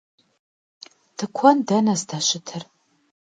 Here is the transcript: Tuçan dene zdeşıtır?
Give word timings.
Tuçan 1.17 1.57
dene 1.67 1.95
zdeşıtır? 1.99 2.63